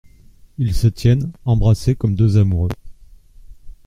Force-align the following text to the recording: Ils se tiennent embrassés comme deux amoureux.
Ils 0.57 0.73
se 0.73 0.87
tiennent 0.87 1.31
embrassés 1.45 1.93
comme 1.95 2.15
deux 2.15 2.39
amoureux. 2.39 2.71